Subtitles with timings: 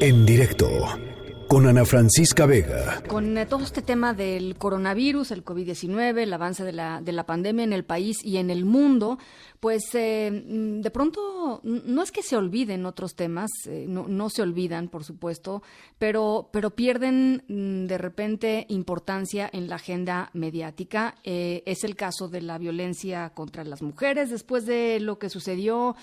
[0.00, 0.68] En directo
[1.48, 3.02] con Ana Francisca Vega.
[3.06, 7.26] Con eh, todo este tema del coronavirus, el COVID-19, el avance de la, de la
[7.26, 9.18] pandemia en el país y en el mundo,
[9.60, 14.30] pues eh, mm, de pronto no es que se olviden otros temas, eh, no, no,
[14.30, 15.62] se olvidan, por supuesto,
[15.98, 21.16] pero, pero pierden mm, de repente importancia en la agenda mediática.
[21.24, 25.94] es el caso de la violencia contra las mujeres después de lo que sucedió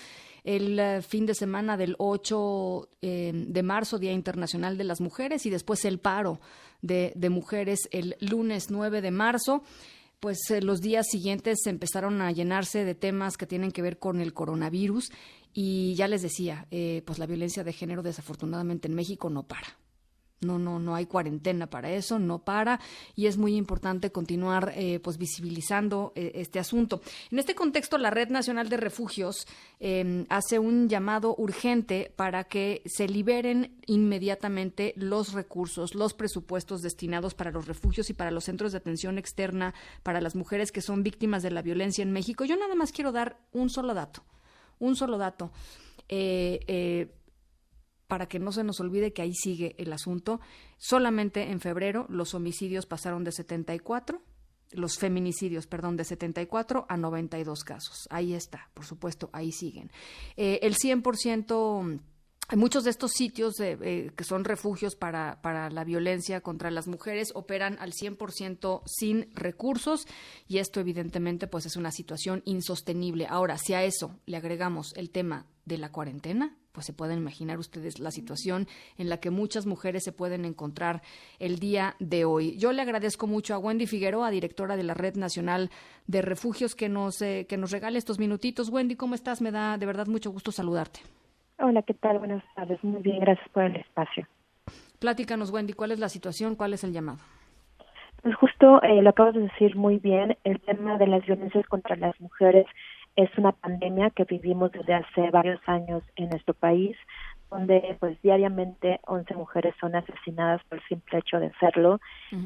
[0.44, 5.46] el eh, fin de semana del 8 eh, de marzo, Día Internacional de las Mujeres,
[5.46, 6.40] y después el paro
[6.80, 9.62] de, mujeres el lunes 9 de marzo
[10.18, 14.20] pues eh, los días siguientes empezaron a llenarse de temas que tienen que ver con
[14.20, 15.10] el coronavirus
[15.52, 16.66] y ya les decía,
[17.04, 19.76] pues la violencia de género desafortunadamente en México no para.
[20.42, 22.80] No, no, no hay cuarentena para eso, no para
[23.14, 27.00] y es muy importante continuar eh, pues visibilizando eh, este asunto.
[27.30, 29.46] En este contexto, la Red Nacional de Refugios
[29.78, 37.34] em, hace un llamado urgente para que se liberen inmediatamente los recursos, los presupuestos destinados
[37.34, 41.02] para los refugios y para los centros de atención externa para las mujeres que son
[41.02, 42.44] víctimas de la violencia en México.
[42.44, 44.24] Yo nada más quiero dar un solo dato,
[44.80, 45.52] un solo dato.
[46.08, 47.08] Eh,
[48.12, 50.38] para que no se nos olvide que ahí sigue el asunto.
[50.76, 54.20] Solamente en febrero los homicidios pasaron de 74
[54.72, 58.06] los feminicidios, perdón, de 74 a 92 casos.
[58.10, 59.90] Ahí está, por supuesto, ahí siguen.
[60.36, 62.00] Eh, el 100%,
[62.54, 67.32] muchos de estos sitios eh, que son refugios para, para, la violencia contra las mujeres
[67.34, 70.06] operan al 100% sin recursos
[70.46, 73.26] y esto evidentemente pues es una situación insostenible.
[73.26, 77.58] Ahora, si a eso le agregamos el tema de la cuarentena, pues se pueden imaginar
[77.58, 78.66] ustedes la situación
[78.98, 81.02] en la que muchas mujeres se pueden encontrar
[81.38, 82.56] el día de hoy.
[82.58, 85.70] Yo le agradezco mucho a Wendy Figueroa, directora de la Red Nacional
[86.06, 88.70] de Refugios, que nos, eh, que nos regale estos minutitos.
[88.70, 89.40] Wendy, ¿cómo estás?
[89.42, 91.00] Me da de verdad mucho gusto saludarte.
[91.58, 92.18] Hola, ¿qué tal?
[92.18, 92.82] Buenas tardes.
[92.82, 94.26] Muy bien, gracias por el espacio.
[94.98, 96.56] Pláticanos, Wendy, ¿cuál es la situación?
[96.56, 97.18] ¿Cuál es el llamado?
[98.22, 101.96] Pues justo eh, lo acabas de decir muy bien, el tema de las violencias contra
[101.96, 102.66] las mujeres
[103.16, 106.96] es una pandemia que vivimos desde hace varios años en nuestro país
[107.52, 112.00] donde pues diariamente 11 mujeres son asesinadas por el simple hecho de serlo.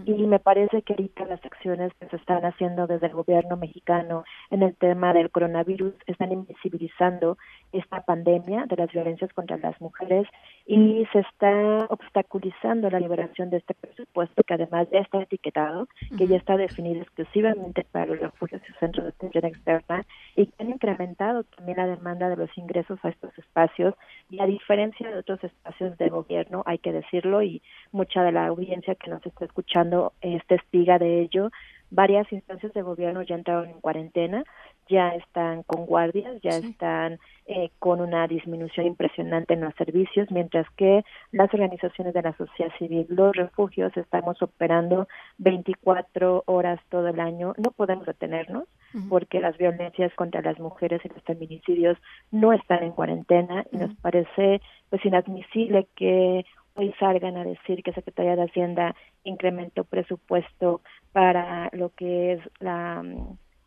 [0.04, 4.24] Y me parece que ahorita las acciones que se están haciendo desde el gobierno mexicano
[4.50, 7.38] en el tema del coronavirus están invisibilizando
[7.72, 10.26] esta pandemia de las violencias contra las mujeres
[10.66, 15.86] y se está obstaculizando la liberación de este presupuesto que además ya está etiquetado,
[16.18, 20.62] que ya está definido exclusivamente para los refugios y centros de atención externa y que
[20.62, 23.94] han incrementado también la demanda de los ingresos a estos espacios
[24.36, 28.46] y a diferencia de otros espacios de gobierno, hay que decirlo, y mucha de la
[28.46, 31.50] audiencia que nos está escuchando es testiga de ello.
[31.90, 34.44] Varias instancias de gobierno ya entraron en cuarentena,
[34.90, 40.68] ya están con guardias, ya están eh, con una disminución impresionante en los servicios, mientras
[40.76, 45.08] que las organizaciones de la sociedad civil, los refugios, estamos operando
[45.38, 47.54] 24 horas todo el año.
[47.56, 48.64] No podemos detenernos
[49.08, 51.98] porque las violencias contra las mujeres y los feminicidios
[52.30, 57.92] no están en cuarentena y nos parece pues inadmisible que hoy salgan a decir que
[57.92, 63.02] Secretaría de Hacienda incrementó presupuesto para lo que es la,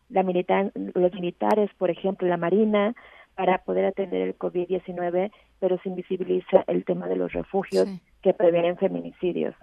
[0.09, 2.93] la militar, los militares, por ejemplo, la Marina,
[3.35, 7.87] para poder atender el COVID-19, pero se invisibiliza el tema de los refugios
[8.21, 9.55] que previenen feminicidios.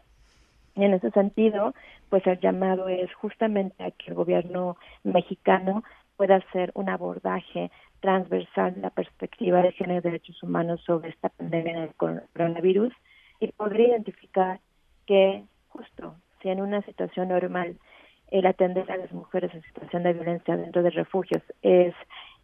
[0.77, 1.75] Y en ese sentido,
[2.11, 5.83] pues el llamado es justamente a que el gobierno mexicano
[6.17, 7.71] pueda hacer un abordaje
[8.01, 12.93] transversal de la perspectiva de género y derechos humanos sobre esta pandemia del coronavirus
[13.41, 14.61] y podría identificar
[15.07, 17.79] que justo si en una situación normal
[18.31, 21.95] el atender a las mujeres en situación de violencia dentro de refugios es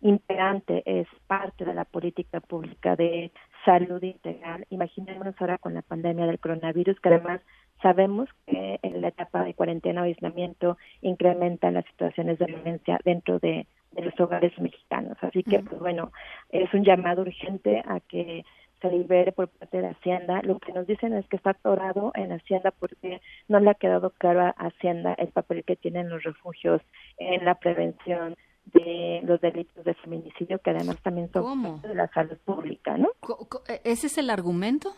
[0.00, 3.32] imperante, es parte de la política pública de
[3.64, 4.66] salud integral.
[4.70, 7.40] Imaginémonos ahora con la pandemia del coronavirus, que además
[7.82, 13.38] sabemos que en la etapa de cuarentena o aislamiento incrementa las situaciones de violencia dentro
[13.38, 15.18] de, los hogares mexicanos.
[15.20, 16.12] Así que, pues bueno,
[16.48, 18.42] es un llamado urgente a que
[18.80, 20.40] se libere por parte de Hacienda.
[20.42, 24.08] Lo que nos dicen es que está atorado en Hacienda porque no le ha quedado
[24.10, 26.80] claro a Hacienda el papel que tienen los refugios
[27.18, 28.34] en la prevención
[28.72, 33.10] de los delitos de feminicidio, que además también son de la salud pública, ¿no?
[33.68, 34.94] E-, ¿Ese es el argumento?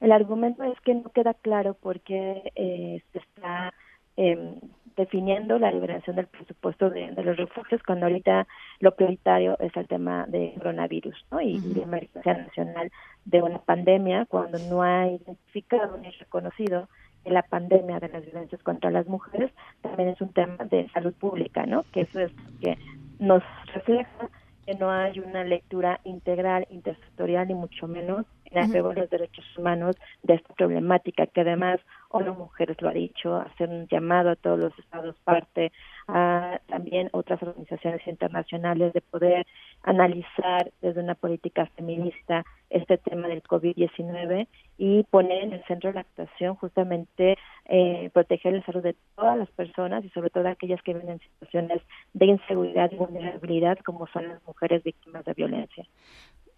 [0.00, 3.74] El argumento es que no queda claro por qué eh, se está
[4.16, 4.60] eh,
[4.96, 8.48] definiendo la liberación del presupuesto de, los refugios cuando ahorita
[8.80, 11.40] lo prioritario es el tema de coronavirus ¿no?
[11.40, 12.90] y, la emergencia nacional
[13.24, 16.88] de una pandemia cuando no ha identificado ni reconocido
[17.24, 19.52] que la pandemia de las violencias contra las mujeres
[19.82, 21.84] también es un tema de salud pública, ¿no?
[21.92, 22.76] Que eso es que
[23.20, 23.42] nos
[23.72, 24.30] refleja
[24.66, 29.96] que no hay una lectura integral, intersectorial y mucho menos en el los derechos humanos
[30.22, 31.80] de esta problemática, que además
[32.10, 35.72] ONU Mujeres lo ha dicho, hacer un llamado a todos los estados parte,
[36.06, 39.46] a también otras organizaciones internacionales de poder
[39.82, 44.46] analizar desde una política feminista este tema del COVID-19
[44.78, 47.36] y poner en el centro de la actuación justamente
[47.66, 51.20] eh, proteger la salud de todas las personas y sobre todo aquellas que viven en
[51.20, 51.82] situaciones
[52.14, 55.86] de inseguridad y vulnerabilidad como son las mujeres víctimas de violencia.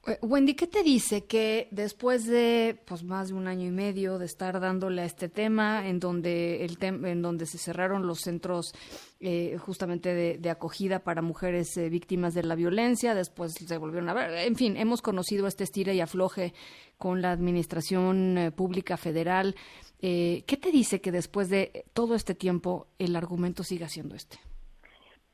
[0.06, 4.18] Eh, Wendy, ¿qué te dice que después de pues más de un año y medio
[4.18, 8.72] de estar dándole a este tema, en donde el en donde se cerraron los centros
[9.20, 14.14] eh, justamente de, acogida para mujeres eh, víctimas de la violencia, después se volvieron a
[14.14, 16.54] ver, en fin, hemos conocido este estira y afloje
[16.96, 19.54] con la administración pública federal.
[20.00, 24.38] ¿Qué te dice que después de todo este tiempo el argumento siga siendo este?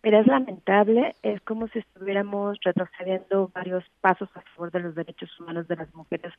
[0.06, 5.28] Pero es lamentable, es como si estuviéramos retrocediendo varios pasos a favor de los derechos
[5.40, 6.32] humanos de las mujeres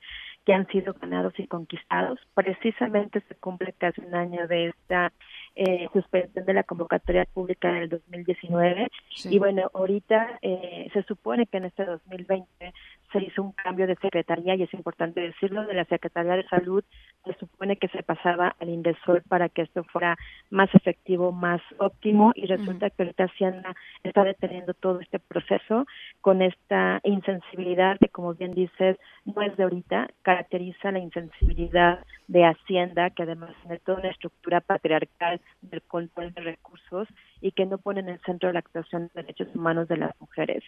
[0.45, 2.17] que han sido ganados y conquistados.
[2.33, 5.11] Precisamente se cumple casi un año de esta
[5.53, 8.89] eh, suspensión de la convocatoria pública del 2019
[9.25, 12.73] y bueno, ahorita eh, se supone que en este 2020
[13.11, 16.83] se hizo un cambio de secretaría y es importante decirlo, de la Secretaría de Salud
[17.25, 20.17] se supone que se pasaba al Indesol para que esto fuera
[20.49, 25.85] más efectivo, más óptimo y resulta que ahorita Hacienda está deteniendo todo este proceso
[26.21, 32.45] con esta insensibilidad que como bien dices no es de ahorita, caracteriza la insensibilidad de
[32.45, 37.07] Hacienda que además tiene toda una estructura patriarcal del control de recursos
[37.41, 40.19] y que no pone en el centro de la actuación de derechos humanos de las
[40.19, 40.63] mujeres.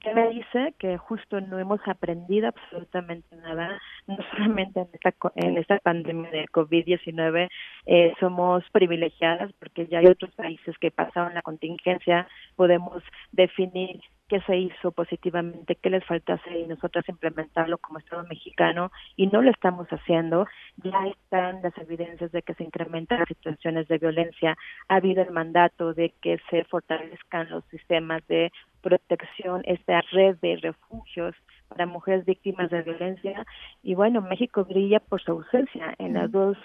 [0.00, 0.74] ¿Qué me dice?
[0.78, 6.46] Que justo no hemos aprendido absolutamente nada, no solamente en esta, en esta pandemia de
[6.46, 7.48] COVID-19
[7.86, 12.26] eh, somos privilegiadas porque ya hay otros países que pasaron la contingencia,
[12.56, 13.02] podemos
[13.32, 14.00] definir
[14.32, 19.42] qué se hizo positivamente, qué les faltase y nosotras implementarlo como Estado mexicano y no
[19.42, 20.46] lo estamos haciendo.
[20.82, 24.56] Ya están las evidencias de que se incrementan las situaciones de violencia.
[24.88, 28.50] Ha habido el mandato de que se fortalezcan los sistemas de
[28.80, 31.34] protección, esta red de refugios
[31.68, 33.44] para mujeres víctimas de violencia.
[33.82, 36.56] Y bueno, México brilla por su ausencia en las dos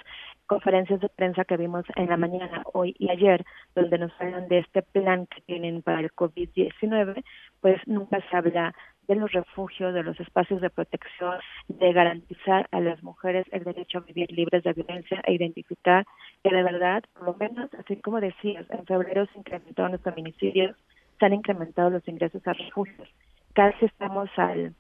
[0.47, 3.45] conferencias de prensa que vimos en la mañana, hoy y ayer,
[3.75, 7.23] donde nos hablan de este plan que tienen para el COVID-19,
[7.61, 8.73] pues nunca se habla
[9.07, 11.35] de los refugios, de los espacios de protección,
[11.67, 16.05] de garantizar a las mujeres el derecho a vivir libres de violencia e identificar
[16.43, 20.75] que de verdad, por lo menos, así como decías, en febrero se incrementaron los feminicidios,
[21.19, 23.07] se han incrementado los ingresos a refugios.
[23.53, 24.75] Casi estamos al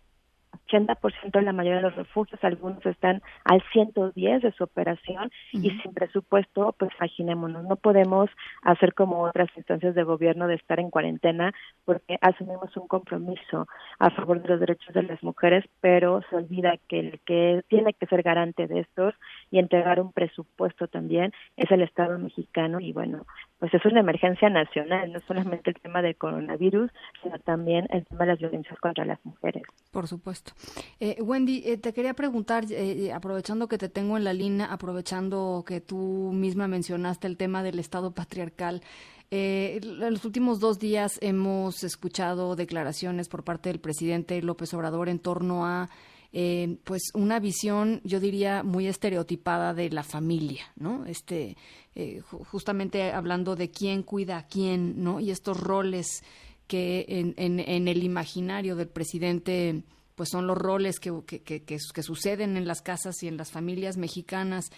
[0.67, 5.71] 80% de la mayoría de los refugios, algunos están al 110 de su operación y
[5.71, 8.29] sin presupuesto, pues imaginémonos, no podemos
[8.63, 11.53] hacer como otras instancias de gobierno de estar en cuarentena
[11.85, 13.67] porque asumimos un compromiso
[13.99, 17.93] a favor de los derechos de las mujeres, pero se olvida que el que tiene
[17.93, 19.13] que ser garante de estos
[19.51, 23.25] y entregar un presupuesto también es el Estado mexicano y bueno,
[23.59, 26.91] pues es una emergencia nacional, no solamente el tema del coronavirus,
[27.23, 29.63] sino también el tema de las violencias contra las mujeres.
[29.91, 30.51] Por supuesto.
[30.99, 35.63] Eh, Wendy, eh, te quería preguntar, eh, aprovechando que te tengo en la línea, aprovechando
[35.65, 38.81] que tú misma mencionaste el tema del Estado patriarcal,
[39.29, 45.19] en los últimos dos días hemos escuchado declaraciones por parte del presidente López Obrador en
[45.19, 45.89] torno a
[46.33, 51.05] eh, pues una visión, yo diría, muy estereotipada de la familia, ¿no?
[51.05, 51.57] Este,
[51.95, 55.19] eh, justamente hablando de quién cuida a quién, ¿no?
[55.19, 56.23] Y estos roles
[56.67, 59.83] que en, el imaginario del presidente,
[60.15, 63.51] pues son los roles que, que, que, que, suceden en las casas y en las
[63.51, 64.69] familias mexicanas.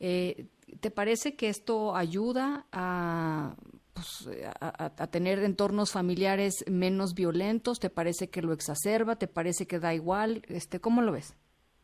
[0.00, 0.46] Eh,
[0.80, 3.54] ¿Te parece que esto ayuda a
[3.96, 4.28] pues,
[4.60, 7.80] a, tener entornos familiares menos violentos?
[7.80, 9.16] ¿Te parece que lo exacerba?
[9.16, 10.42] ¿Te parece que da igual?
[10.48, 11.34] Este, ¿Cómo lo ves?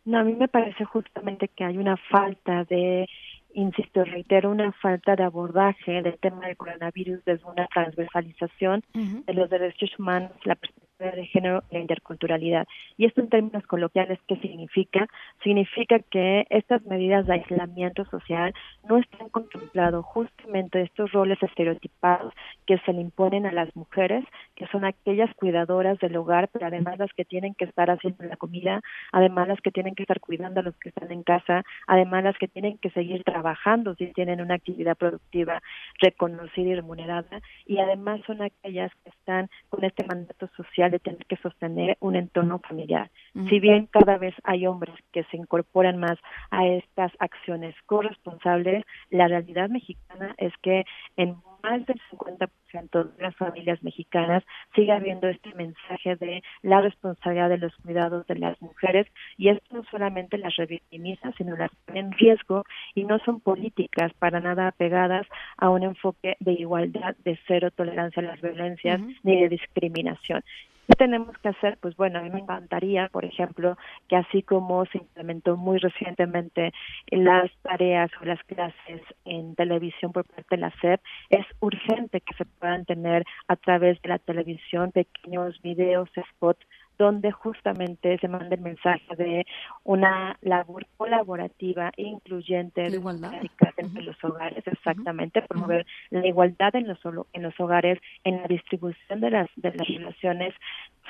[0.04, 3.08] No, a mí me parece justamente que hay una falta de,
[3.54, 9.48] insisto, reitero, una falta de abordaje del tema del coronavirus desde una transversalización de los
[9.48, 12.66] derechos humanos, la perspectiva de género e interculturalidad.
[12.96, 15.08] Y esto en términos coloquiales, ¿qué significa?
[15.42, 18.54] Significa que estas medidas de aislamiento social
[18.88, 22.32] no están contemplados justamente estos roles estereotipados
[22.66, 26.98] que se le imponen a las mujeres, que son aquellas cuidadoras del hogar, pero además
[26.98, 28.80] las que tienen que estar haciendo la comida,
[29.10, 32.38] además las que tienen que estar cuidando a los que están en casa, además las
[32.38, 35.60] que tienen que seguir trabajando si tienen una actividad productiva
[36.00, 41.26] reconocida y remunerada, y además son aquellas que están con este mandato social de tener
[41.26, 43.10] que sostener un entorno familiar.
[43.48, 46.18] Si bien cada vez hay hombres que se incorporan más
[46.50, 50.84] a estas acciones corresponsables, la realidad mexicana es que
[51.16, 54.42] en más del 50% de las familias mexicanas
[54.74, 59.06] sigue habiendo este mensaje de la responsabilidad de los cuidados de las mujeres
[59.36, 64.12] y esto no solamente las revictimiza, sino las pone en riesgo y no son políticas
[64.18, 69.40] para nada apegadas a un enfoque de igualdad, de cero tolerancia a las violencias ni
[69.40, 70.42] de discriminación.
[70.88, 71.78] ¿Qué tenemos que hacer?
[71.80, 76.72] Pues bueno, a mí me encantaría, por ejemplo, que así como se implementó muy recientemente
[77.10, 82.34] las tareas o las clases en televisión por parte de la SEP, es urgente que
[82.34, 86.66] se puedan tener a través de la televisión pequeños videos, spots
[86.98, 89.46] donde justamente se manda el mensaje de
[89.84, 93.32] una labor colaborativa e incluyente de igualdad.
[93.76, 96.98] entre los hogares, exactamente, promover la igualdad en los
[97.32, 100.54] en los hogares, en la distribución de las de las relaciones,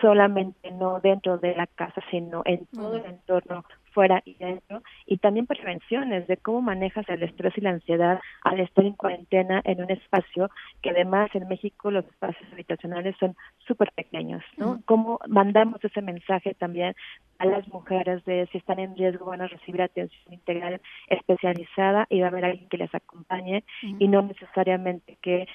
[0.02, 5.18] solamente no dentro de la casa, sino en todo el entorno fuera y dentro, y
[5.18, 9.82] también prevenciones de cómo manejas el estrés y la ansiedad al estar en cuarentena en
[9.82, 14.80] un espacio que además en México los espacios habitacionales son súper pequeños, ¿no?
[14.86, 16.94] Cómo mandamos ese mensaje también
[17.38, 22.20] a las mujeres de si están en riesgo van a recibir atención integral especializada y
[22.20, 25.46] va a haber alguien que les acompañe y no necesariamente que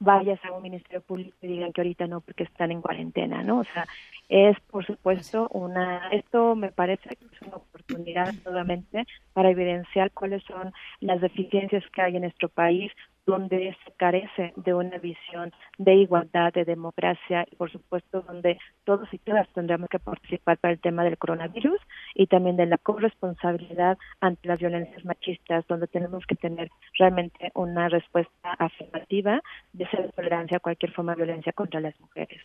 [0.00, 3.60] vayas a un ministerio público y digan que ahorita no porque están en cuarentena, ¿no?
[3.60, 3.86] O sea,
[4.30, 10.42] es por supuesto una, esto me parece que es una oportunidad nuevamente para evidenciar cuáles
[10.44, 12.90] son las deficiencias que hay en nuestro país,
[13.26, 19.12] donde se carece de una visión de igualdad, de democracia y por supuesto donde todos
[19.12, 21.80] y todas tendremos que participar para el tema del coronavirus
[22.14, 27.88] y también de la corresponsabilidad ante las violencias machistas, donde tenemos que tener realmente una
[27.88, 29.40] respuesta afirmativa
[29.72, 32.40] de ser tolerancia a cualquier forma de violencia contra las mujeres.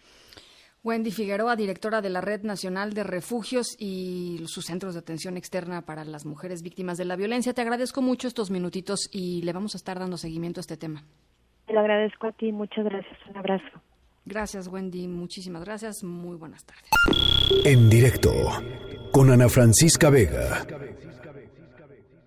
[0.86, 5.82] Wendy Figueroa, directora de la Red Nacional de Refugios y sus centros de atención externa
[5.82, 7.56] para las mujeres víctimas de la violencia.
[7.56, 11.04] Te agradezco mucho estos minutitos y le vamos a estar dando seguimiento a este tema.
[11.66, 13.82] Te lo agradezco a ti, muchas gracias, un abrazo.
[14.26, 16.92] Gracias, Wendy, muchísimas gracias, muy buenas tardes.
[17.66, 18.32] En directo,
[19.12, 20.68] con Ana Francisca Vega.